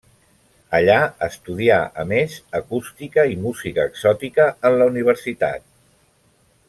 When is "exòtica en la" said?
3.91-4.89